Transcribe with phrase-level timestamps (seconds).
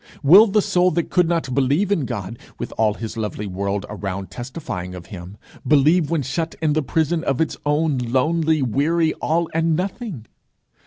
[0.23, 4.31] Will the soul that could not believe in God, with all his lovely world around
[4.31, 9.47] testifying of him, believe when shut in the prison of its own lonely, weary all
[9.53, 10.25] and nothing?